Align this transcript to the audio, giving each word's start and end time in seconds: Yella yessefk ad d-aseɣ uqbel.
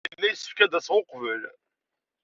Yella 0.09 0.27
yessefk 0.29 0.57
ad 0.59 0.69
d-aseɣ 0.71 0.95
uqbel. 0.99 1.41